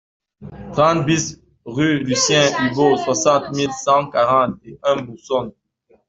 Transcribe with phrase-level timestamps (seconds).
[0.73, 1.25] trente BIS
[1.75, 5.51] rue Lucien Hubaut, soixante mille cent quarante et un Boursonne